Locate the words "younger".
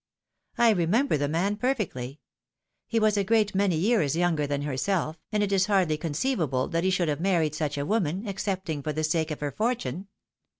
4.15-4.47